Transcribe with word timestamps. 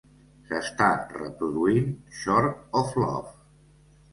S'està 0.45 0.87
reproduint 1.17 1.93
Short 2.23 2.81
of 2.81 2.99
Love 3.05 3.25